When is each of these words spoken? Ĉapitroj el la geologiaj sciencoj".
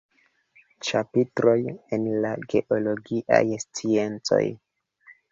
Ĉapitroj 0.85 1.53
el 1.97 2.07
la 2.23 2.31
geologiaj 2.53 3.41
sciencoj". 3.65 4.41